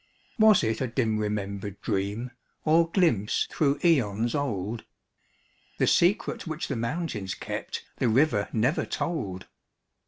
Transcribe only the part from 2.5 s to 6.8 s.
Or glimpse through aeons old? The secret which the